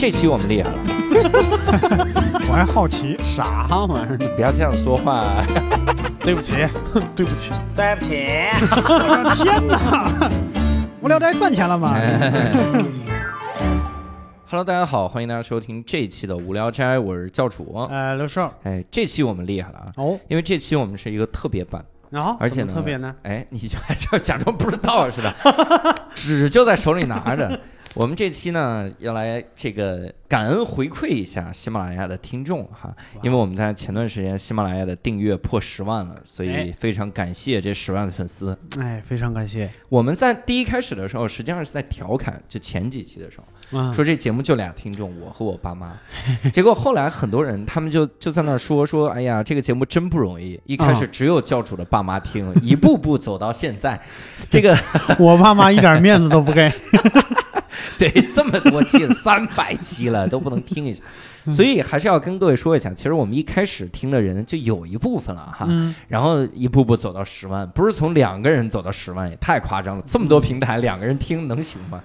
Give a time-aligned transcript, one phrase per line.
[0.00, 0.78] 这期我们厉害了，
[2.48, 4.16] 我还好奇，啥玩意儿？
[4.34, 5.44] 不要这样说话。
[6.20, 6.54] 对不起，
[7.14, 8.16] 对不起，对不起，
[8.62, 10.30] 我的天哪！
[11.02, 11.94] 无聊斋赚钱了吗
[14.48, 17.86] ？Hello，大家好，欢迎大家收听这一期的无聊斋，我是教主。
[17.90, 23.14] 呃，刘寿，哎，这期我们厉害了啊，哦，因为这期我们是一个特别版，然后怎而且呢特别呢？
[23.24, 25.34] 哎，你就还就假装不知道似的，
[26.14, 27.60] 纸就在手里拿着。
[27.94, 38.56] 我们这期呢要来这个感恩回馈一下喜马拉雅的听众哈，因为我们在前段时间喜马拉雅的订阅破十万了，所以哎非常感谢这十万的粉丝。
[38.78, 39.68] 哎，非常感谢。
[39.88, 45.98] 我们在第一开始的时候，实际上是在调侃，就前几期的时候，嗯，说这节目就俩听众，我和我爸妈。
[46.54, 54.00] 结果后来很多人他们就就在那儿说说，哎呀，这个节目真不容易，一开始只有教主的爸妈听，一步步走到现在，
[54.48, 54.78] 这个
[55.18, 56.72] 我爸妈一点面子都不给。
[58.00, 61.02] 对这么多期了，三百期了都不能听一下。
[61.52, 70.04] 所以还是要跟各位说一下，其实我们一开始听的人就有一部分了哈，嗯，然后一步步走到十万，不是从两个人走到十万，也太夸张了。
[70.06, 72.02] 这么多平台，两个人听能行吗？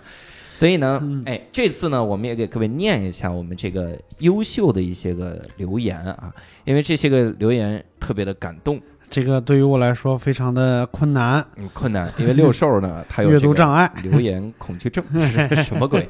[0.53, 8.79] 所以呢，嗯哎，这次呢，我们也给各位念一下我们这个优秀的一些个留言啊，因为这些个留言特别的感动，
[9.15, 13.89] 这个对于我来说非常的困难，嗯，困难，因为六兽呢，他有阅这个读障碍。
[14.03, 16.05] 留言恐惧症是 什么鬼？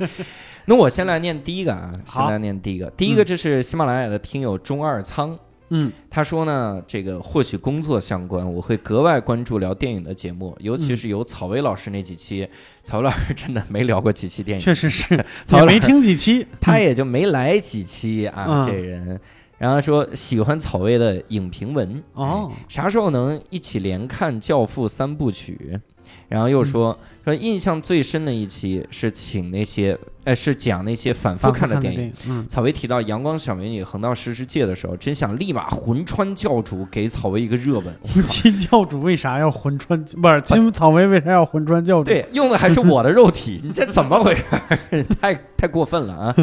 [0.65, 2.89] 那我先来念第一个啊，先来念第一个。
[2.97, 5.37] 第一个，这是喜马拉雅的听友中二仓，
[5.69, 12.49] 嗯，他说呢，这个或许工作相关，我会格外关注聊电影的节目，尤其是有草薇老师那几期。
[12.83, 16.47] 草薇老师真的没聊过几期电影，确实是，也没听几期。
[16.59, 19.19] 他也就没来几期啊，嗯这人。
[19.57, 25.79] 然后说喜欢草薇的影评文，哦，啥时候能一起连看《教父》三部曲？
[26.27, 32.01] 然后又说、说印象最深的一期是请那些，呃，是讲那些反复看的电影。
[32.01, 32.13] 影。
[32.27, 37.95] 嗯，草薇提到《阳光小美女》《横道世之介》的时候，真想立马魂穿教主给草薇一个热吻。
[38.27, 40.03] 亲教主为啥要魂穿？
[40.03, 45.03] 不是亲草莓为啥要魂穿教主？，对，用的还是我的肉体，你这怎么回事儿？
[45.21, 46.35] 太太过分了啊！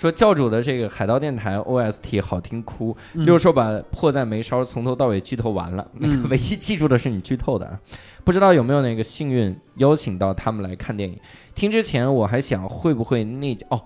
[0.00, 7.78] 说教主的这个海盗电台 OST 好听哭，嗯六兽把迫在眉梢从头到尾剧透完了，嗯 唯一记住的是你剧透的啊。
[8.24, 11.18] 不知道有没有那个幸运邀请到他们来看电影？
[11.54, 13.82] 听之前我还想会不会那哦，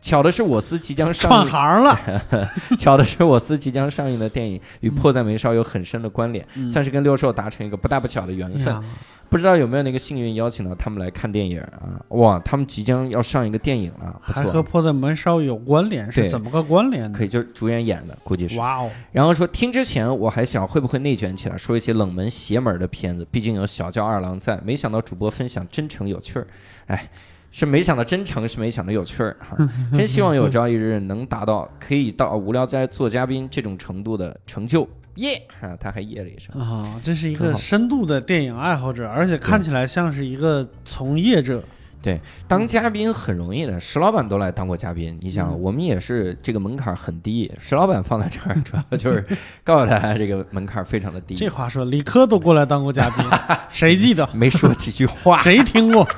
[0.00, 2.00] 巧的是我司即将上串映，行了。
[2.78, 8.72] 巧的是我司即将上映的电影与迫在眉梢有很深的关联，嗯算是跟六兽达成一个不大不小的缘分。
[8.74, 8.82] 呀
[9.28, 12.02] 不知道有没有那个幸运邀请到他们来看电影啊？
[12.08, 17.16] 哇，他们即将要上一个电影了，还和，迫在眉梢有关联，是怎么个关联呢？
[17.16, 18.58] 可以就是主演演的，估计是。
[18.58, 26.48] 哇哦，然后说听之前我还想会不会内卷起来说一些冷门邪门的片子，毕竟有小叫二郎在，没想到主播分享真诚有趣儿，
[26.88, 27.08] 哎。
[27.50, 29.56] 是没想到真诚，是没想到有趣儿哈，
[29.92, 35.40] 真希望有朝一日能达到可以到无聊斋做嘉宾这种程度的成就，耶！
[35.60, 36.60] 啊，他还耶了一声。
[36.60, 41.62] 啊，这是一个深度的电影爱好者，而且看起来像是一个从业者。
[42.02, 42.18] 对
[42.48, 45.18] 当嘉宾很容易的，石老板都来当过嘉宾。
[45.20, 49.22] 你想，嗯我们也是这个门槛很低，石老板放在这儿，主要就是
[49.62, 51.34] 告诉大家这个门槛非常的低。
[51.34, 53.26] 这话说，理科都过来当过嘉宾，
[53.68, 54.26] 谁记得？
[54.32, 56.08] 没说几句话，谁听过？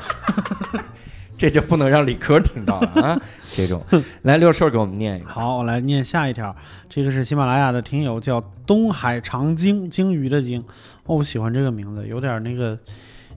[1.43, 3.21] 这就不能让理科听到了啊！
[3.53, 3.85] 这种，
[4.23, 5.29] 来六兽给我们念一个。
[5.29, 6.55] 好，我来念下一条。
[6.89, 10.61] 这个是喜马拉雅的听友叫东海长鲸，鲸鱼的鲸。
[11.03, 12.79] 哦，我喜欢这个名字，有点那个、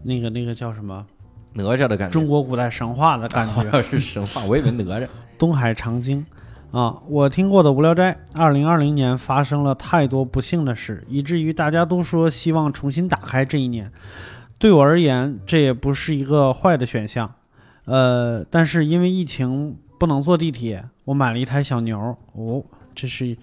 [0.04, 1.04] 那个、那个叫什么
[1.54, 3.82] 哪吒的感觉，中国古代神话的感觉。
[3.82, 5.08] 是 神话，我以为哪吒。
[5.40, 6.24] 东海长鲸
[6.70, 13.92] 啊，我听过的《无聊斋》，二零二零年发生了太多不幸的事，以至于大家都说希望重新打开这一年。
[14.60, 17.34] 对我而言，这也不是一个坏的选项。
[17.86, 22.18] 呃，但是因为疫情不能坐地铁，我买了一台小牛。
[22.34, 22.64] 哦，
[22.94, 23.38] 这是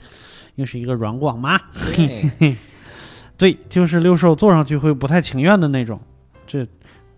[0.57, 1.59] 又是一个软广吗？
[1.97, 2.57] 对
[3.39, 6.01] 对，就是六兽坐上去会不太情愿的那种。
[6.47, 6.67] 这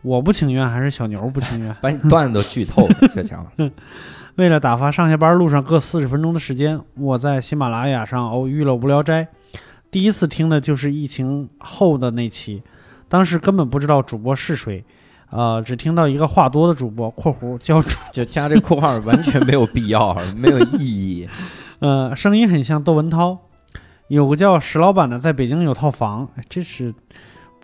[0.03, 1.75] 我不情愿，还是小牛不情愿？
[1.81, 3.71] 把你段子都剧透了，这家伙。
[4.37, 9.25] 为了打发上下班路上各四十分钟的时间，我在喜马拉雅上偶遇了《无聊斋》，
[9.91, 12.63] 第一次听的就是疫情后的那期，
[13.09, 14.85] 当时根本不知道主播是谁，
[15.31, 21.29] 呃，只听到一个话多的主播（括弧叫主就加这括号完全没有必要，没有意义。
[21.81, 23.39] ），呃，声音很像窦文涛。
[24.09, 26.95] 有个叫石老板的，在北京有套房，哎这是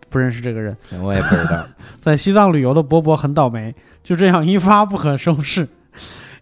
[0.09, 0.77] 不认识这个人。
[1.03, 1.65] 我也不知道。
[2.01, 5.69] 在西藏旅游的波波很倒霉，就这样一发不可收拾。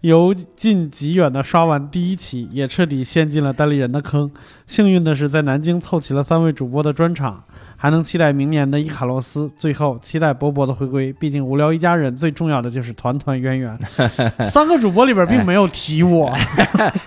[0.03, 4.31] 由近及远的刷完第一期，也彻底陷进了单立人的坑。
[4.67, 7.43] 幸运的是，在南京凑齐了三位主播的专场，
[7.77, 9.51] 还能期待明年的伊卡洛斯。
[9.57, 11.13] 最后，期待博博的回归。
[11.15, 13.77] 毕竟无聊一家人最重要的就是团团圆圆。
[14.49, 16.33] 三个主播里边并没有提我，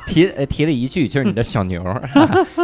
[0.06, 2.02] 提呃提了一句，就是你的小牛儿。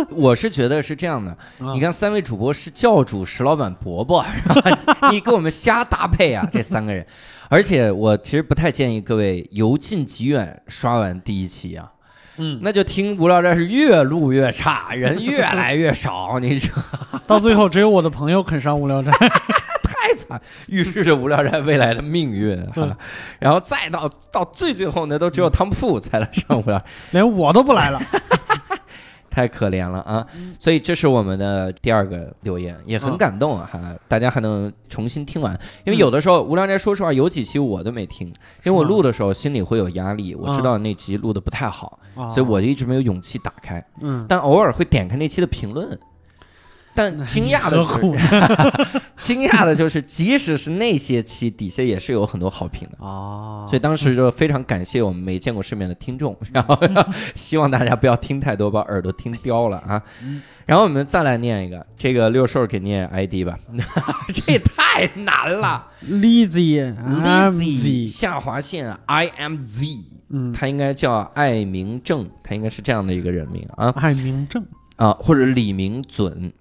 [0.10, 4.26] 我是觉得是这样的，啊你看三位主播是教主、石老板、伯伯，
[5.10, 7.06] 你给我们瞎搭配啊，这三个人。
[7.50, 11.92] 而且我其实不太建议各位由近及远刷完第一期啊，
[12.38, 16.70] 嗯，那就听无聊斋是越录越差， 人越来越少，你这
[17.26, 19.12] 到最后只有我的朋友肯上无聊斋。
[19.84, 22.68] 太惨，预示着无聊斋未来的命运啊。
[22.76, 22.96] 嗯
[23.40, 28.02] 然后再到到最最后呢，都只有汤姆富才来上无聊连我都不来了。
[29.30, 30.26] 太可怜了啊！
[30.36, 30.56] 嗯。
[30.60, 33.70] 所以这是我们的第二个留言，也很嗯感动啊！
[33.72, 38.28] 哈，大家还能重新听完，因为有的时候无聊斋，说实话有几期我都没听，
[38.64, 45.98] 因为我录的时候心里会有压力，我知嗯道那集录的不太好，啊所以我就一直没有勇气打开，嗯，但偶尔会点开那期的评论。
[46.98, 56.76] 但惊讶的何苦是， 惊讶的就是，即使是那些期底下也是有很多好评的，哦，所以当时就非常感谢我们没见过世面的听众，然后
[57.36, 60.02] 希望大家不要听太多，把耳朵听刁了啊。
[60.66, 63.60] 然后我们再来念一个，这个六兽给念 ID 吧，
[64.34, 65.86] 这也太难了。
[66.10, 69.86] Lizzy Lizzy 下划线 I M Z，
[70.30, 73.94] 嗯，他应该叫艾明正，他应该是这样的一个人名啊。
[73.98, 74.66] 艾明正，
[74.96, 76.52] 啊，或者李明准、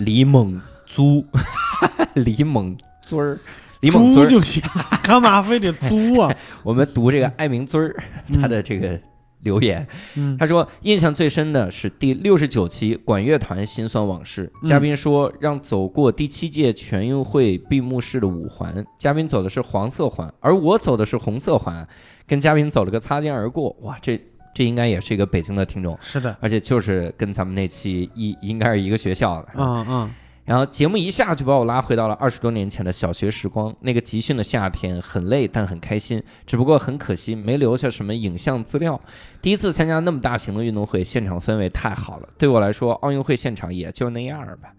[0.00, 1.24] 李猛租、
[2.16, 3.38] 李猛尊儿、
[3.80, 4.28] 李猛尊儿。
[4.28, 4.62] 就行，
[5.02, 6.34] 干嘛非得租啊？
[6.64, 8.02] 我们读这个艾明尊儿
[8.32, 8.98] 他的这个
[9.42, 9.86] 留言，
[10.16, 10.38] 嗯。
[10.38, 21.86] 他说印象最深的是第六十九期管乐团心酸往事，嘉宾说让走过第七届全运会闭幕式的五环，嘉宾走的是黄色环，而我走的是红色环，
[22.26, 23.76] 跟嘉宾走了个擦肩而过。
[23.82, 24.18] 哇，这
[24.54, 29.48] 这应该也是一个北京的听众，是的，而且就是跟咱们那期一应该是一个学校的。
[29.56, 30.10] 嗯嗯
[30.46, 39.00] 然后节目一下就把我拉回到了二十多年前的小学时光，那个集训的夏天，很累但很开心，只不过很可惜没留下什么影像资料。
[39.40, 42.28] 第一次参加那么大型的运动会，现场氛围太好了。
[42.36, 44.72] 对我来说，奥运会现场也就那样吧。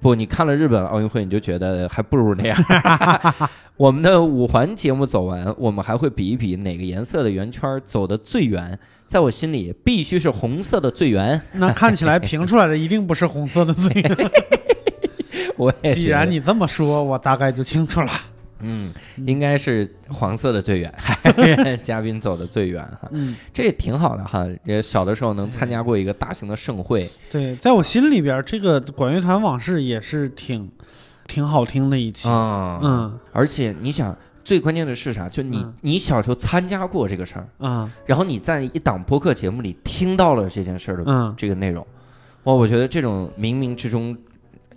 [0.00, 2.58] 不，你看了日本奥运会，你就觉得还不如那样。
[3.76, 8.76] 我们的五环节目走完，我们还会比一比哪个颜色的圆圈走得最远。
[9.12, 11.38] 在我心里，必须是红色的最圆。
[11.52, 14.16] 那看起来评出来的一定不是红色的最圆。
[15.58, 18.10] 我也既然你这么说，我大概就清楚了。
[18.60, 18.90] 嗯，
[19.26, 20.90] 应该是黄色的最远，
[21.84, 24.48] 嘉宾走的最远哈，嗯，这也挺好的哈。
[24.64, 30.70] 也小的时候能参加过一个大型的盛会，对，在我心里边，这个管乐团往事也是挺
[31.26, 32.30] 挺好听的一期。
[32.30, 35.28] 啊，嗯而且你想，最关键的是啥？
[35.28, 41.86] 就你嗯你小时候参加过这个事儿，嗯然后你在一档播客节目里听到了这件事儿的嗯，这个内容，
[42.44, 44.16] 哇，我觉得这种冥冥之中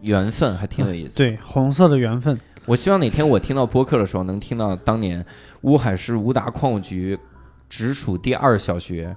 [0.01, 1.17] 缘分还挺有意思。
[1.17, 2.39] 对，红色的缘分。
[2.65, 5.23] 我希望哪天我听到播客的时候，能听到当年
[5.61, 7.17] 乌海市乌达矿务局
[7.69, 9.15] 直属第二小学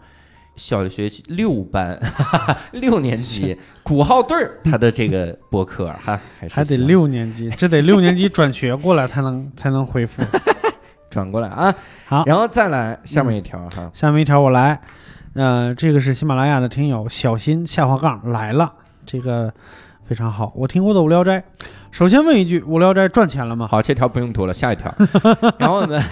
[0.58, 1.99] 小学六班
[2.72, 10.22] 六年级鼓号队儿他的这个播客哈，还是还得六年级，这得六年级转学过来才能 才能恢复。
[11.08, 11.75] 转过来啊。
[12.06, 14.78] 好然后再来下面一条哈，下面一条我来，
[15.34, 18.70] 呃，这个是喜马拉雅的听友小新下滑杠来了，
[19.06, 19.52] 这个
[20.06, 21.40] 非常好，我听过的《无聊斋》。
[21.90, 23.66] 首先问一句，《无聊斋》赚钱了吗？
[23.70, 24.94] 好，这条不用读了，下一条。
[25.58, 26.02] 然后我们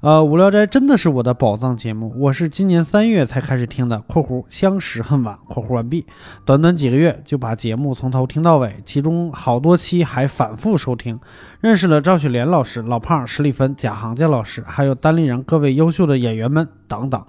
[0.00, 6.06] 呃，《无聊斋》真的是我的宝藏节目，我是今年三月才开始听的（括弧相识恨晚）（括弧完毕），
[6.46, 11.20] 短短几个月就把节目从头听到尾，其中好多期还反复收听，
[11.60, 17.22] 认识了赵雪莲老师、老胖、史蒂芬、贾行家老师，还有单立人各位优秀的演员们等等。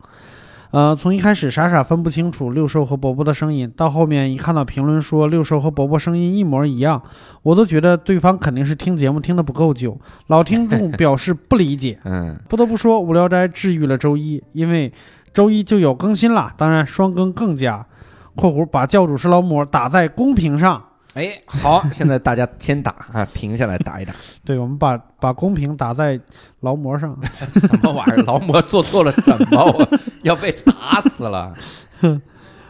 [0.72, 7.02] 呃，从一开始傻傻分不清楚六兽和伯伯的声音，到后面一看到评论说六兽和伯伯声音一模一样，
[7.44, 10.00] 我都觉得对方肯定是听节目听得不够久。
[10.28, 12.00] 老听众 表示不理解。
[12.06, 14.94] 嗯，不得不说，《无聊斋》治愈了周一，因为
[15.34, 17.86] 周一就有更新了，当然双更更加。
[18.34, 20.82] （括弧把教主是劳模打在公屏上，
[21.14, 24.14] 哎， 好，现在大家先打啊，停下来打一打。
[24.46, 26.20] 对我们把把公屏打在
[26.62, 27.18] 劳模上。
[27.54, 28.18] 什么玩意儿？
[28.24, 29.64] 劳模做错了什么？
[29.66, 29.88] 我
[30.24, 31.54] 要被打死了。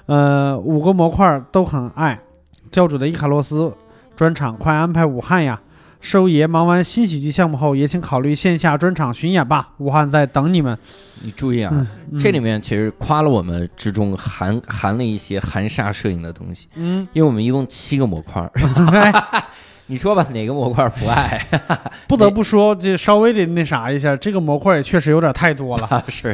[0.08, 2.20] 呃，五个模块都很爱。
[2.72, 3.74] 教主的伊卡洛斯
[4.16, 5.62] 专场快安排武汉呀！
[6.02, 10.78] 寿爷忙完新喜剧项目后，也请考虑线下专场巡演吧，武汉在等你们。
[11.24, 11.72] 你注意啊，
[12.12, 18.50] 嗯这里面其实夸了我们之中含含了一些含沙射影的东西，嗯，因为我们一共七个模块
[19.88, 21.46] 你说吧，哪个模块不爱？
[22.08, 25.86] 不得不说，这稍微的那啥一下，这个模块也确实有点太多了。
[25.88, 26.34] 啊，是，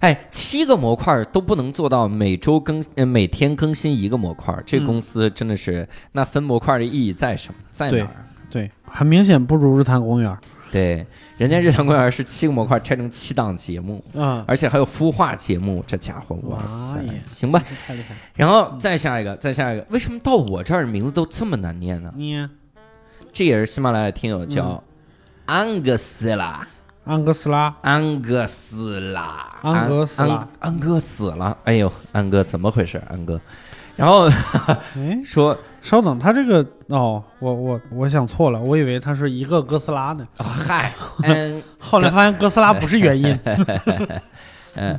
[0.00, 7.60] 哎，七个模块都不能做到每周更，呃，每天更新一个模块，这嗯公司真的是，那分模块的意义在什么？
[7.70, 8.10] 在哪儿？
[8.50, 10.36] 对，很明显不如日坛公园。
[10.70, 11.06] 对，
[11.38, 17.62] 人家日坛公园是七个模块拆成七档节目，嗯，而且还有孵化节目，这家伙，哇塞，行吧。
[17.86, 18.14] 太厉害。
[18.34, 22.12] 然后再下一个，再下一个，为什么到我这儿名字都这么难念呢？
[22.14, 22.46] 你
[23.32, 24.84] 这也是喜马拉雅听友嗯叫
[25.46, 26.66] 安格斯拉。
[27.04, 29.58] 安哥斯拉，安哥斯拉！
[29.62, 31.56] 安哥死啦安安哥死了！
[31.64, 33.02] 哎呦，安哥怎么回事？
[33.08, 33.40] 安哥，
[33.98, 34.30] 然后
[34.96, 40.24] 哎， 说稍等，他这个哦，我我我想错了，我以为他是一个哥斯拉呢。
[40.38, 40.92] 哦嗨，
[41.24, 43.38] 嗯 后来发现哥斯拉不是原因。
[44.76, 44.98] 嗯，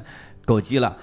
[0.49, 0.97] 狗急了。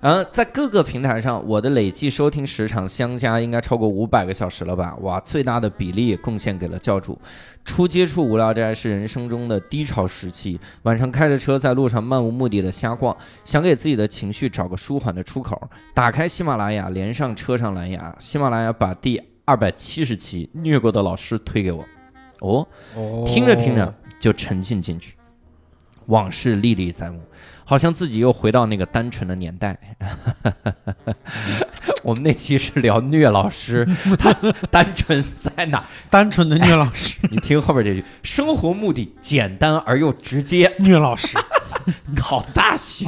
[0.00, 4.94] 然后在各个平台上，我的累计收听时长相加应该超过五百个小时了吧？
[5.00, 7.18] 哇，最大的比例贡献给了教主。
[7.64, 15.60] 初接触无聊斋是人生中的低潮时期，晚上开着车在路上漫无目的的瞎逛，想给自己的情绪找个舒缓的出口。
[15.94, 21.84] 打开喜马拉雅，连上车上蓝牙，喜马拉雅把第二百七十期虐过的老师推给我。
[22.40, 22.66] 哦，
[22.96, 25.14] 哦听着听着就沉浸进去，
[26.06, 27.20] 往事历历在目，
[27.64, 29.78] 好像自己又回到那个单纯的年代。
[32.02, 33.86] 我们那期是聊虐老师，
[34.70, 35.84] 单纯在哪？
[36.10, 41.36] 单纯的虐老师， 你听后边这句：生活目的简单而又直接，虐老师。
[42.16, 43.06] 考大学。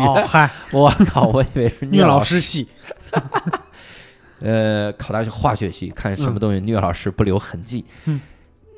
[0.71, 2.69] 我靠，我以为是虐老老师系。
[4.41, 7.85] 呃，考大学化学系，看什么东西虐老师不留痕迹。
[8.05, 8.21] 嗯，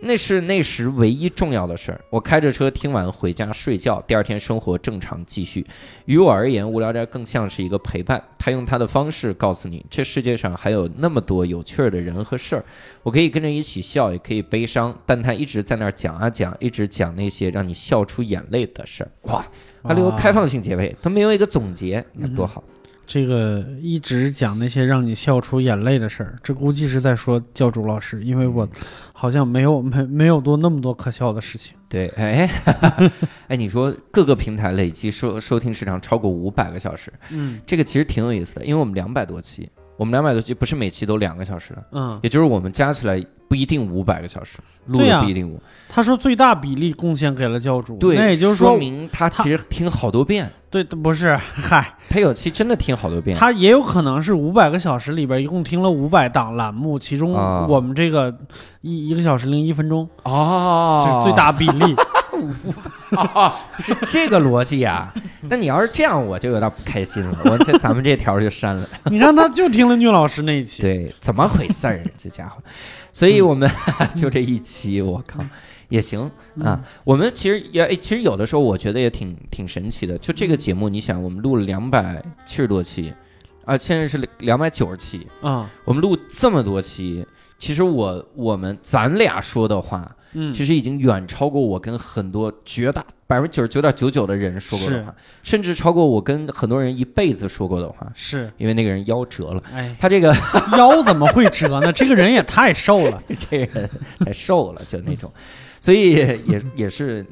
[0.00, 2.00] 那是那时唯一重要的事儿。
[2.10, 5.66] 我开着车听完回家睡觉，第二天生活正常继续。
[6.04, 8.22] 于我而言，无聊斋更像是一个陪伴。
[8.38, 12.64] 他用他的方式告诉你，这世界上还有那么多有趣儿的人和事儿。
[13.02, 19.10] 我可以跟着一起笑，也可以悲伤，但他一直在那儿讲啊讲，一直讲那些让你笑出眼泪的事儿。
[19.22, 19.44] 哇，
[19.82, 22.62] 他留啊开放性结尾，他没有一个总结，你看多好。
[23.06, 28.68] 这个一直讲那些让你笑出眼泪的事儿，这估计是在说教主老师，因为我
[29.12, 31.76] 好像没有 没没有多那么多可笑的事情。
[31.88, 32.50] 对，哎，
[33.46, 41.72] 哎，你说各个平台累计收收听时长超过五百个小时，嗯这个其实挺有意思的，因为我们两百多期，我们两百多期不是每期都两个小时。
[41.74, 57.66] 的，嗯，也就是我们加起来不一定五百个小时，录的不一定五，他说最大比例贡献给了教主，对，那也就是说说，明他他其实听好多遍，对，不是，嗨，他有期真的听好多遍，他也有可能是五百个小时里边一共听了五百档栏目，其中啊。
[57.68, 58.36] 我们这个
[58.80, 61.94] 一一个小时零一分钟，哦，这是最大比例。
[63.10, 65.12] 哦， 是这个逻辑啊。
[65.48, 68.88] 那你要是这样，我就有点不开心了，我这咱们这条就删了。
[69.10, 72.02] 你让他就听了虐老师那一期，对，怎么回事儿？
[72.16, 72.62] 这家伙，
[73.12, 73.70] 所以我们
[74.14, 75.40] 就这一期，我靠，
[75.88, 76.30] 也行
[76.62, 76.80] 啊。
[77.04, 80.18] 我们其实也，哎其实有的时候我觉得也挺挺神奇的。
[80.18, 83.12] 就这个节目，你想，我们录了两百七十多期，
[83.64, 87.24] 啊，现在是两百九十期，啊，我们录这么多期，
[87.58, 99.62] 其实我我们咱俩说的话，嗯，其实已经远超过我跟很多绝大百分之九十九点九九的人说过的话，甚至超过我跟很多人一辈子说过的话，是，因为那个人腰折了。
[99.72, 100.34] 哎，他这个
[100.76, 101.90] 腰怎么会折呢？
[101.90, 103.22] 这个人也太瘦了。
[103.50, 103.90] 这人
[104.20, 105.32] 太瘦了，就那种，
[105.80, 107.24] 所以也也是，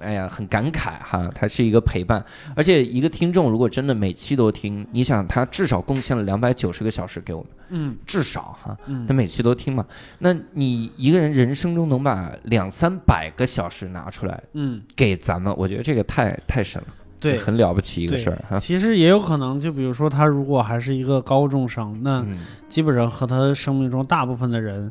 [0.00, 1.30] 哎呀，很感慨哈。
[1.34, 7.96] 它是一个陪伴，而且一个听众如果真的每期都听，你想他至少贡献了两百九十个小时给我们，嗯。
[8.06, 9.06] 至少哈，嗯。
[9.06, 9.84] 他每期都听嘛。
[10.18, 16.88] 那你一个人人生中能把两三百个小时拿出来嗯，给咱们，我觉得这个太太神了，
[17.18, 18.58] 对，很了不起一个事儿哈。
[18.58, 22.38] 其实也有可能，就比如说他如果还是一个高中生，那嗯，
[22.68, 24.90] 基本上和他生命中大部分的人，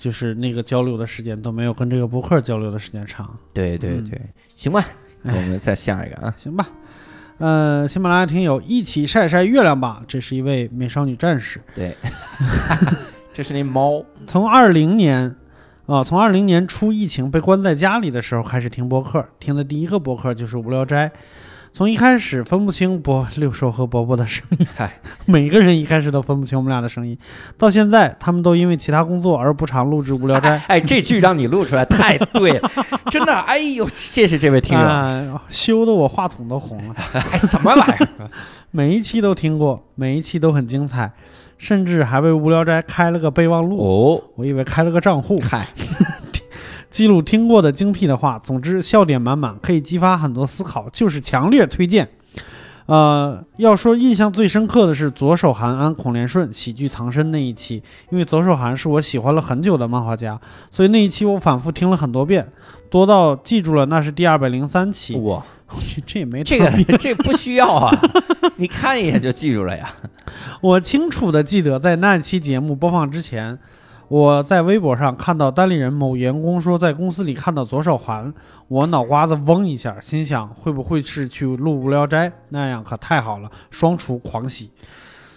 [0.00, 3.28] 就是那个交流的时间都没有跟这个博客交流的时间长。
[3.30, 4.18] 嗯对对对，
[4.56, 4.82] 行吧，
[5.24, 6.34] 我哎们再下一个啊。
[6.40, 6.66] 行吧，
[7.36, 11.94] 呃，喜马拉雅听友一起晒晒月亮吧，这是一位美少女战士，对，
[13.34, 15.36] 这是那猫，从二零年。
[15.86, 21.08] 啊，从二零年初疫情被关在家里的时候开始听播客，听的第一个播客就是《无聊斋》。
[21.72, 27.16] 从一开始分不清伯六兽和伯伯的声音，嗨，每个人一开始都分不清我们俩的声音，
[27.56, 32.70] 到现在他们都因为其他工作而不常录制《无聊斋》哎，这句让你录出来太对了，
[33.10, 34.84] 真的，哎呦，谢谢这位听友。
[34.84, 36.94] 哎，羞得我话筒都红了。
[37.14, 38.30] 哎，什么玩意儿？
[38.72, 41.12] 每一期都听过，每一期都很精彩，
[41.56, 43.78] 甚至还为《无聊斋》开了个备忘录。
[43.78, 45.66] 哦，我以为开了个账户，嗨，
[46.90, 48.38] 记录听过的精辟的话。
[48.42, 52.08] 总之，笑点满满，可以激发很多思考，就是强烈推荐。
[52.86, 57.80] 呃，要说印象最深刻的是左手寒安孔连顺喜剧藏身那一期，
[58.10, 60.40] 因为左手寒是我喜欢了很久的漫画家，
[60.72, 62.50] 所以那一期我反复听了很多遍，
[62.90, 65.14] 多到记住了那是第二百零三期。
[65.18, 65.40] 哇，
[65.86, 66.68] 这这也没这个
[66.98, 67.96] 这不需要啊，
[68.56, 69.94] 你看一眼就记住了呀。
[70.60, 73.56] 我清楚的记得在那期节目播放之前，
[74.10, 78.34] 我在微博上看到单立人某员工说在公司里看到左手环，
[78.66, 82.32] 我脑瓜子嗡一下，心想会不会是去录无聊斋？
[82.48, 84.72] 那样可太好了，双厨狂喜。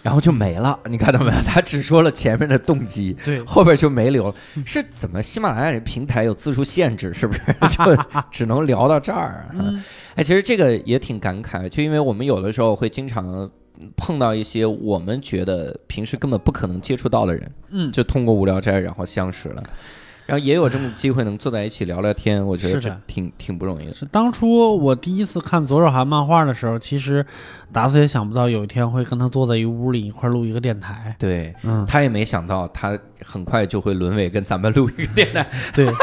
[0.02, 1.40] 然后就没了，你看到没有？
[1.46, 4.34] 他只说了前面的动机，对，后边就没留了。
[4.66, 5.22] 是怎么？
[5.22, 7.40] 喜马拉雅这平台有字数限制，是不是？
[7.70, 9.50] 就只能聊到这儿啊？
[9.52, 9.84] 嗯
[10.16, 13.48] 哎，其实这个也挺感慨，就因为我们有的时候会经常
[13.96, 19.62] 碰到一些我们觉得平时根本不可能接触到的人，嗯，就通过无聊斋然后相识了，
[20.26, 23.92] 然后也有这么机会能坐在一起聊聊天，我觉得挺挺不容易的。
[23.92, 27.24] 是当初我第一次看左手寒漫画的时候，其实
[27.72, 31.14] 达斯也想不到有一天会跟他坐在一屋里一块儿录一个电台。
[31.18, 35.46] 对嗯，他也没想到，他很快就会沦为跟咱们录一个电台。
[35.74, 35.92] 对。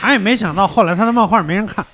[0.00, 1.86] 他也没想到，后来他的漫画没人看，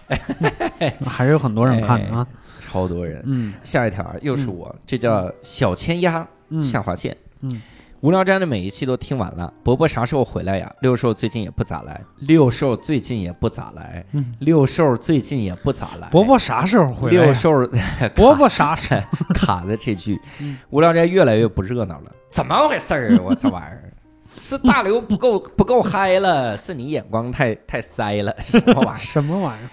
[1.07, 2.27] 还是有很多人看的啊。
[2.71, 3.23] 超多人。
[3.27, 7.17] 嗯下一条啊又是我，这叫小千鸭嗯下划线。
[7.41, 7.61] 嗯，
[8.00, 10.71] 无聊斋的每一期都听完了，伯伯啥时候回来呀？
[10.81, 16.09] 六兽最近也不咋来，六兽最近也不咋来，嗯六兽最近也不咋来。
[16.11, 17.25] 伯伯啥时候回来？
[17.25, 17.50] 六兽
[18.15, 19.03] 伯伯啥时候？
[19.35, 23.21] 卡的这句嗯，无聊斋越来越不热闹了，怎么回事儿啊？
[23.25, 23.85] 我这玩意儿。
[24.41, 28.99] 是大刘不够不够嗨了，是你眼光太太塞了，什么玩意儿？
[28.99, 29.69] 什么玩意儿？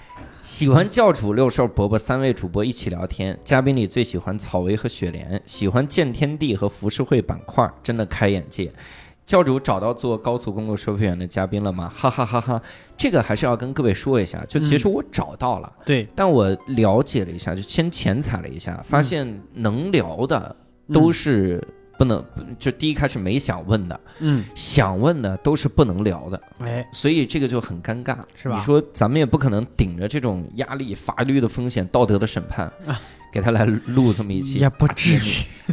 [0.48, 8.72] 喜欢教主、六兽、伯伯三位主播一起聊天，嘉宾里最喜欢草薇和雪莲，喜欢见天地和浮世绘板块，真的开眼界。
[9.26, 11.92] 教主找到做高速公路收费员的嘉宾了吗？
[11.94, 12.62] 哈哈哈哈！
[12.96, 20.56] 这个还是要跟各位说一下，就其实我找到了，对，但我了解了一下，就先前踩了一下，发现能聊的
[20.94, 21.62] 都是
[21.98, 22.24] 不能，
[22.60, 26.42] 就第一开始没想问的，嗯，想问的都是不能聊的。
[26.60, 28.56] 哎，所以这个就很尴尬，是吧？
[28.56, 33.00] 你说咱们也不可能顶着这种压力、法律的风险、道德的审判，啊
[33.32, 35.32] 给他来录这么一期，也不至于。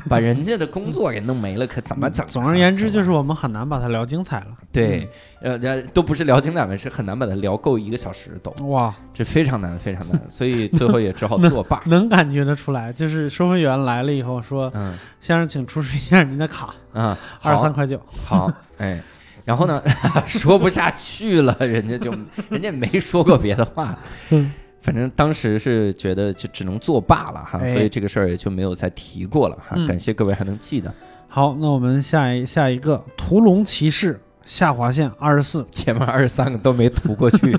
[0.08, 2.28] 把人家的工作给弄没了，可怎么整啊？
[2.28, 4.46] 总而言之，就是我们很难把它聊精彩了。
[4.72, 5.08] 对，
[5.40, 11.80] 呃，呃都不是聊精彩的，是很难把它聊够一个小时都，哇，这非常难，非常难，所以最后也只好作罢。
[11.86, 18.00] 能感觉得出来，就是收费员来了以后说嗯：“先生，请出示一下您的卡，啊，二十三，块九。
[18.24, 19.00] 好，哎。
[19.44, 19.82] 然后呢，
[20.26, 22.10] 说不下去了，人家就
[22.48, 23.96] 人家没说过别的话，
[24.30, 24.50] 嗯
[24.84, 29.70] 反正当时是觉得就只能作罢了哈，哎所以这个事儿也就没有再提过了哈。
[29.76, 30.92] 嗯感谢各位还能记得，
[31.26, 37.56] 好，那我们下一下一个屠龙骑士下划线二十四，前面二十三个都没涂过去，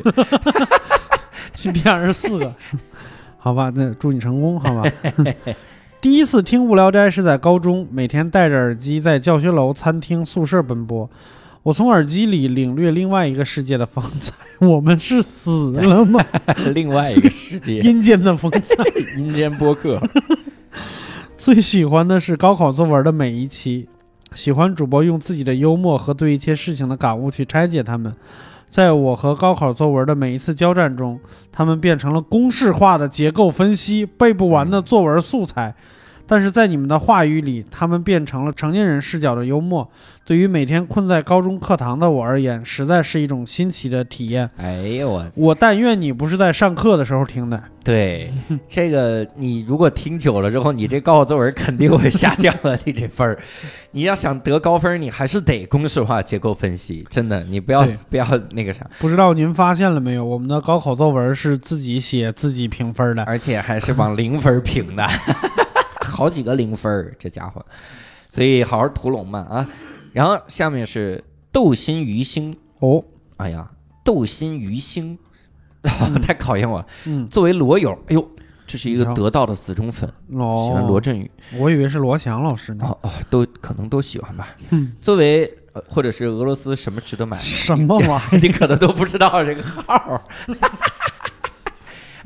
[1.56, 2.54] 去第二十四个，
[3.40, 4.88] 好吧，那祝你成功，好吧。
[6.00, 11.10] 第一次听无聊斋是在高中，每天戴着耳机在教学楼、餐厅、宿舍奔波。
[11.66, 14.36] 我从耳机里领略另外一个世界的风采。
[14.62, 16.24] 我们是死了吗？
[16.76, 18.76] 另外一个世界， 阴间的风采。
[19.18, 20.00] 阴间播客，
[21.36, 23.90] 最喜欢的是高考作文的每一期，
[24.36, 28.16] 喜欢主播用自己的幽默和对一切事情的感悟去拆解他们。
[28.70, 31.20] 在我和高考作文的每一次交战中，
[31.52, 35.74] 他们变成了公式化的结构分析、背不完的作文素材。
[36.28, 39.90] 但是在你们的话语里，他们变成了成年人视角的幽默。
[40.26, 44.50] 对于每天困在高中课堂的我而言，实在是一种新奇的体验。
[44.58, 47.62] 哎呦我，我但愿你不是在上课的时候听的。
[47.84, 48.32] 对
[48.68, 53.38] 这个你如果听久了之后，你这高考作文肯定会下降了，你这分儿，
[53.92, 58.84] 你要想得高分儿，你还是得公式化结构分析，真的，你不要不要那个啥。
[58.98, 60.26] 不知道您发现了没有？
[60.26, 63.24] 我们的高考作文是自己写、自己评分的。
[63.26, 65.08] 而且还是往零分儿评的，
[66.16, 67.64] 好几个零分儿，这家伙。
[68.28, 69.68] 所以好好屠龙嘛啊！
[70.12, 73.04] 然后下面是斗心鱼星，哦，
[73.38, 73.70] 哎呀，
[74.04, 75.18] 斗心鱼星，
[76.22, 76.86] 太考验我了。
[77.06, 78.28] 嗯，作为罗友，哎呦，
[78.68, 82.86] 这是一个得道的死忠粉，哦，喜欢罗振宇，我以为是罗翔老师呢。
[82.86, 84.56] 哦哦，都可能都喜欢吧。
[84.72, 87.38] 嗯，作为呃或者是俄罗斯什么值得买？
[87.38, 88.40] 什么玩意儿？
[88.42, 90.22] 你可能都不知道这个号儿。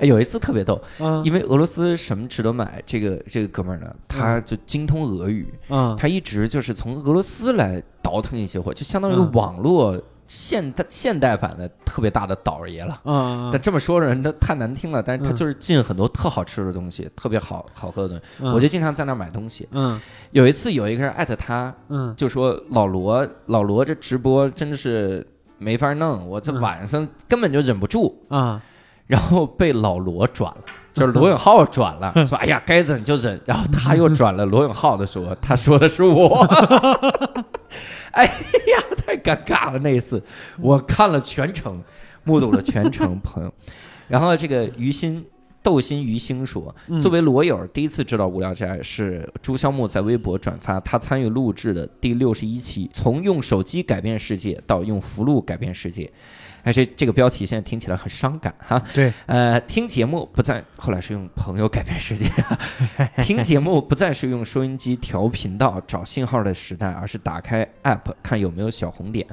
[0.02, 2.82] 哎，有一次特别逗，嗯因为俄罗斯什么值得买？
[2.86, 13.02] 这个这个哥们儿呢，他就精通俄语，嗯他一直就是从俄罗斯来倒腾一些货，就相当于嗯网络现代现代版的特别大的倒爷了。
[13.04, 19.68] 嗯但这么说人他太难听了，但是他嗯就是进很多特好吃的东西，特别好好喝的东西，嗯，我就经常在那儿买东西。
[19.72, 20.00] 嗯
[20.32, 25.26] 有一次有一个人艾特他，嗯就说老罗老罗这直播真的是
[25.58, 28.16] 没法弄，我这嗯晚上根本就忍不住。
[28.30, 28.62] 啊
[29.10, 30.63] 然后被老罗转了。
[30.93, 33.39] 就是罗永浩转了，说：“哎呀，该忍就忍。
[33.45, 36.43] ”然后他又转了罗永浩的说：“他说的是我。
[38.12, 39.80] ”哎呀，太尴尬了！
[39.80, 40.22] 那一次
[40.60, 41.82] 我看了全程，
[42.24, 43.54] 目睹了全程，朋友。
[44.08, 45.24] 然后这个于心
[45.62, 56.12] 斗心于心说，作为罗友，第一次知道《无聊斋》是朱萧木在微博转发他参与录制的第六十一期，从用手机改变世界到用福禄改变世界。
[56.63, 58.82] 哎，这这个标题现在听起来很伤感哈。
[58.93, 62.26] 对，呃，听节目不再，后来是用朋友改变世界。
[63.24, 69.26] 听节目不再是用收音机调频道找信号的时代，而是打开 app 看有没有小红点。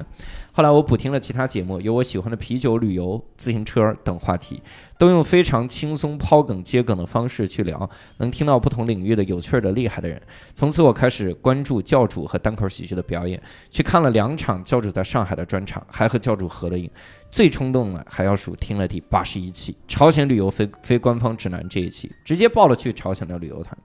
[0.57, 4.59] 后来我补听了其他节目，有我喜欢的啤酒、旅游、自行车等话题，
[4.97, 10.19] 都用非常轻松抛梗接梗的方式去聊，能听到不同领域的有趣儿的厉害的人。
[10.55, 13.39] 从此我开始关注教主和单口喜剧的表演，
[13.69, 16.89] 去看了两场教主在上海的专场，还和教主合了影。
[17.29, 23.77] 最冲动的还要数听了第八十一期朝鲜旅游非非官方指南这一期，直接报了去朝鲜的旅游团，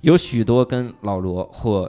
[0.00, 1.88] 有许多跟老罗或。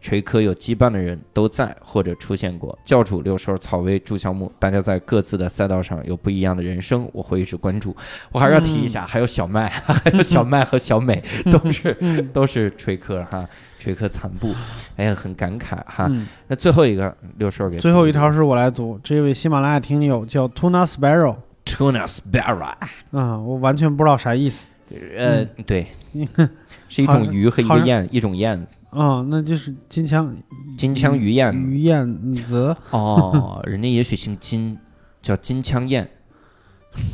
[0.00, 7.94] 锤科有羁绊的人都在或者出现过，教主六兽、草薇、朱小木，大家在各自的赛道上有不一样的人生，我会一直关注。
[8.32, 11.94] 我还是要提一下，还有小麦， 还有小麦和小美，都是
[12.32, 13.46] 都是锤科哈，
[13.78, 14.54] 锤科残部，
[14.96, 16.10] 哎呀，很感慨哈。
[16.48, 22.72] 那最后一个六兽给最后一条是我来读，这位喜马拉雅听友叫 Tuna Sparrow，Tuna Sparrow，
[23.10, 24.68] 啊，我完全不知道啥意思。
[25.16, 25.86] 呃，对。
[26.90, 28.78] 是一种鱼和一个燕，一种燕子。
[28.90, 30.36] 啊，那就是金枪，
[30.76, 32.76] 金枪鱼燕，鱼燕子。
[32.90, 34.76] 哦， 人家也许姓金，
[35.22, 36.10] 叫金枪燕。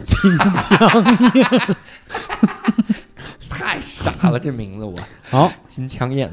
[0.07, 1.47] 金枪燕，
[3.51, 4.97] 太傻了，这名字我。
[5.29, 6.33] 好，金枪燕。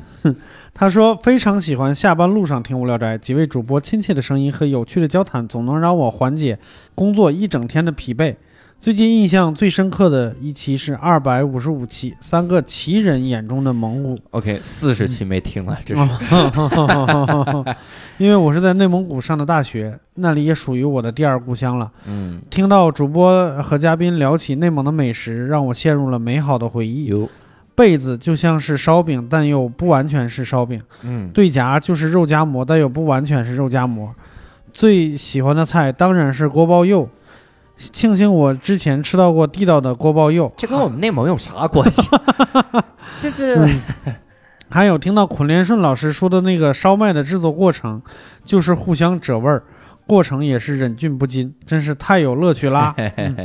[0.74, 6.58] 他说非常喜欢下班路上听无聊斋，几位主播亲切的声音和有趣的交谈，总能让我缓解
[6.96, 8.38] 工作一整天的疲惫。
[8.84, 14.20] 最近印象最深刻的一期是二百五十五期，三个奇人眼中的蒙古。
[14.32, 16.02] OK，四十期没听了，这是。
[18.20, 21.90] 因为我是在内蒙古上的大学，那里也属于我的第二故乡了。
[22.06, 27.14] 嗯，听到主播和嘉宾聊起内蒙的美食，让我陷入了美好的回忆。
[27.76, 30.82] 被子就像是烧饼，但又不完全是烧饼。
[31.04, 34.14] 嗯，对夹就是肉夹馍，但又不完全是肉夹馍。
[34.74, 37.08] 最喜欢的菜当然是锅包肉。
[37.92, 42.02] 庆幸我之前吃到过地道的锅包肉，这跟我们内蒙有啥关系？
[43.18, 43.68] 就是，
[44.70, 48.02] 还有听到孔连顺老师说的那个烧麦的制作过程，
[48.44, 49.64] 就是互相折味儿，
[50.08, 52.96] 过程也是忍俊不禁，真是太有乐趣啦！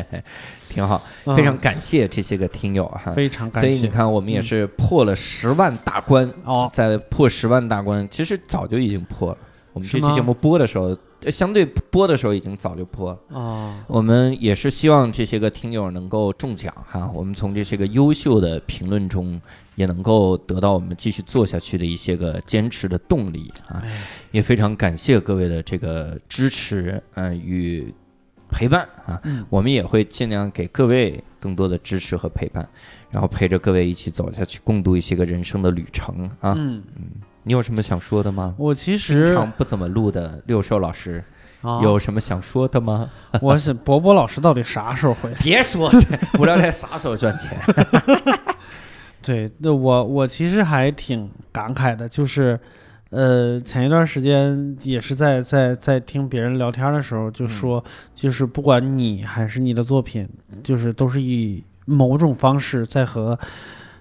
[0.68, 1.03] 挺好，
[1.37, 3.68] 非常感谢这些个听友哈，非常感谢。
[3.70, 9.38] 所以你看，我们也是破了十万大关哦，在破十万大关，其实早就已经破了。
[9.72, 10.96] 我们这期节目播的时候。
[11.26, 13.74] 相对播的时候已经早就播了哦。
[13.88, 17.11] 我们也是希望这些个听友能够中奖哈。
[17.12, 19.40] 我们从这些个优秀的评论中，
[19.74, 23.83] 也能够得到我们继续做下去的一些个坚持的动力啊。
[24.31, 27.92] 也非常感谢各位的这个支持嗯与
[28.48, 29.20] 陪伴啊。
[29.50, 32.66] 我们也会尽量给各位更多的支持和陪伴，
[33.11, 36.54] 然后陪着各位一起走下去，共度一些个人生的旅程啊。
[36.57, 37.04] 嗯嗯。
[37.48, 38.54] 你有什么想说的吗？
[38.58, 41.24] 我其实经常不怎么录的六兽老师，
[41.82, 43.08] 有什么想说的吗？
[43.40, 45.32] 我是博博老师，到底啥时候回？
[45.40, 45.90] 别说，
[46.38, 47.58] 无聊斋啥时候赚钱？
[49.24, 52.61] 对，那我我其实还挺感慨的，就是
[53.08, 57.82] 呃，前一段时间也是在在在听别人聊天的时候，就说
[58.14, 60.28] 就是不管你还是你的作品，
[60.62, 63.38] 就是都是以某种方式在和。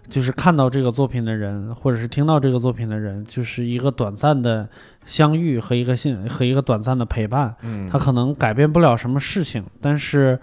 [0.10, 4.68] 就是看到这个作品的人，或者是听到这个作品的人，就是一个短暂的
[5.06, 7.56] 相遇和一个信和一个短暂的陪伴。
[7.64, 10.40] 嗯，他可能改变不了什么事情，但是，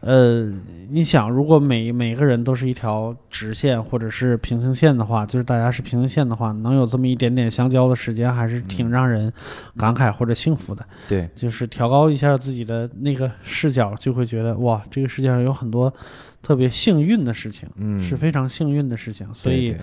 [0.00, 0.52] 呃，
[0.88, 9.32] 你想，如果每每个人都是一条直线或者是平行线的话，就是大家是平行线的话，能有这么一点点相交的时间，还是挺让人
[9.76, 10.86] 感慨或者幸福的。
[11.08, 15.92] 对，就是调高一下自己的那个视角，就会觉得哇，这个世界上有很多。
[16.40, 19.74] 特别幸运的事情，嗯，是非常幸运的事情，所以，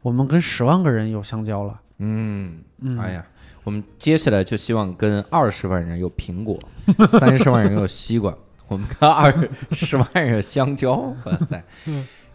[0.00, 2.60] 我们跟十万个人有相交了，嗯，
[3.00, 3.26] 哎呀，
[3.64, 6.56] 我们接下来就希望跟二十万人有苹果，
[7.08, 8.32] 三十万人有西瓜，
[8.72, 11.62] 我们看二十万人有香蕉，哇塞！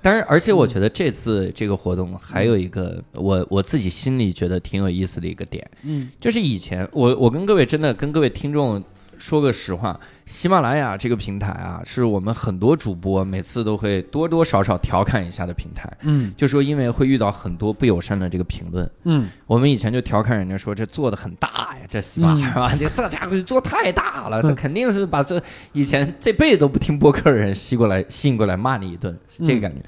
[0.01, 8.83] 但是，而且我觉得这次这个活动还有一个我我自己心里觉得挺有意思的一个点，嗯，就是以前我我跟各位真的跟各位听众。
[9.19, 15.91] 说个实话，喜马拉雅这个平台啊，是我们很多主播每次都会多多少少调侃一下的平台。
[16.01, 25.41] 嗯就说因为会遇到很多不友善的这个评论，嗯我们以前就调侃人家说这做的很大呀，这喜马拉雅、这这家伙做太大了，这嗯肯定是把这
[25.73, 29.81] 以前这辈子都不听播客的人吸过来吸引过来骂你一顿，是这个感觉。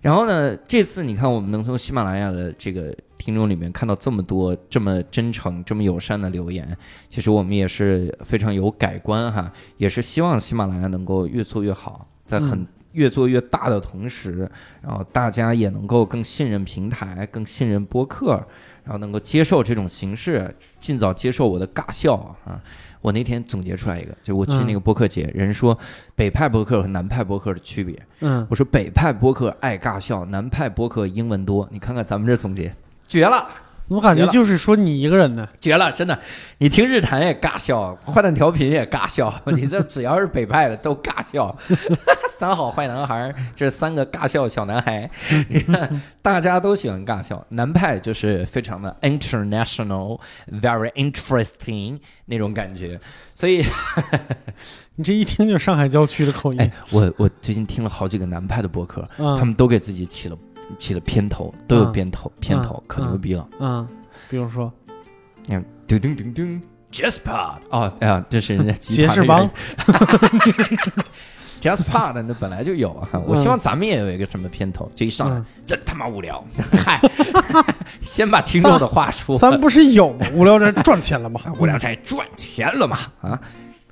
[0.00, 6.76] 然后呢，这次你看我们能从喜马拉雅的这个听众里面看到这么多这么真诚、这么友善的留言，
[7.08, 18.42] 其实我们也是非常有改观哈，也是希望喜马拉雅能够越做越好，在很、嗯越做越大的同时，然后大家也能够更信任平台，更信任播客，
[18.84, 22.14] 然后能够接受这种形式，尽早接受我的尬笑
[22.46, 22.58] 啊！
[23.00, 25.78] 我那天总结出来一个，就我去那个播客节，人说
[26.14, 32.72] 北派播客和南派播客的区别，嗯，我说北派播客爱尬笑，南派播客英文多，你看看咱们这总结，
[33.06, 33.48] 绝了！
[33.88, 35.48] 我感觉就是说你一个人呢。
[35.60, 36.18] 绝了，真的！
[36.58, 41.56] 你听日坛也尬笑，坏蛋调频也尬笑， 你这只要是北派的都尬笑。
[42.28, 45.08] 三好坏男孩，这三个尬笑小男孩，
[45.48, 47.44] 你看大家都喜欢尬笑。
[47.50, 53.00] 南派就是非常的 international，very interesting 那种感觉，
[53.34, 53.64] 所以
[54.96, 60.36] 你这一听就上海郊区的口音哎。，我我最近听了好几个南派的博客，嗯他们都给自己起了
[60.78, 63.48] 起了片头，都有嗯片头，片头嗯可牛逼了。
[63.60, 63.86] 嗯，
[64.30, 64.72] 比如说？
[65.44, 69.16] 你看，叮叮叮叮，Jazz Pod，哦，哎呀，这是人家吉 他那个。
[69.16, 69.50] 杰士邦
[71.60, 75.46] Jazz Pod 那本来就有啊，我希望咱们也有一个什么片头，就一上来嗯。
[75.64, 76.44] 真他妈无聊，
[76.84, 77.00] 嗨，
[78.02, 80.26] 先把听众的话说，咱不是有吗？
[80.34, 81.40] 无聊斋赚钱了吗？
[81.58, 83.40] 无聊斋赚钱了吗啊，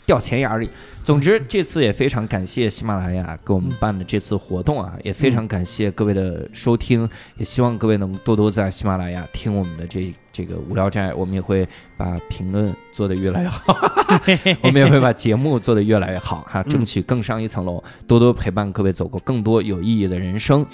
[0.06, 0.70] 掉钱眼里。
[1.04, 13.76] 总之，这次也非常感谢喜马拉雅给我们办的这次活动啊，也非常感谢各位的收听，也希望各位能多多在喜马拉雅听我们的这这个无聊斋，我们也会把评论做得越来越好，
[14.62, 20.64] 我们也会把节目做得越来越好哈，争取更上一层楼，多多陪伴各位走过更多有意义的人生。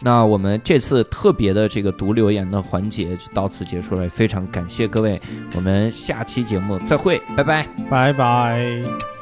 [0.00, 5.20] 那我们这次特别的这个读留言的环节就到此结束了，非常感谢各位，
[5.54, 7.66] 我们下期节目再会，拜拜。
[7.90, 9.15] 拜拜。